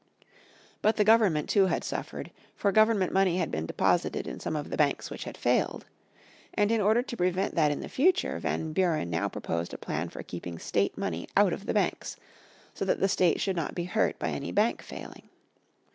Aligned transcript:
But 0.81 0.95
the 0.95 1.03
Government 1.03 1.47
too 1.47 1.67
had 1.67 1.83
suffered, 1.83 2.31
for 2.55 2.71
government 2.71 3.13
money 3.13 3.37
had 3.37 3.51
been 3.51 3.67
deposited 3.67 4.25
in 4.25 4.39
some 4.39 4.55
of 4.55 4.71
the 4.71 4.75
banks 4.75 5.11
which 5.11 5.25
had 5.25 5.37
failed. 5.37 5.85
And 6.55 6.71
in 6.71 6.81
order 6.81 7.03
to 7.03 7.15
prevent 7.15 7.53
that 7.53 7.69
in 7.69 7.81
the 7.81 7.87
future 7.87 8.39
Van 8.39 8.73
Buren 8.73 9.11
now 9.11 9.29
proposed 9.29 9.75
a 9.75 9.77
plan 9.77 10.09
for 10.09 10.23
keeping 10.23 10.57
State 10.57 10.97
money 10.97 11.27
out 11.37 11.53
of 11.53 11.67
the 11.67 11.73
banks, 11.75 12.15
so 12.73 12.83
that 12.83 12.99
the 12.99 13.07
State 13.07 13.39
should 13.39 13.55
not 13.55 13.75
be 13.75 13.83
hurt 13.83 14.17
by 14.17 14.29
any 14.29 14.51
bank 14.51 14.81
failing. 14.81 15.29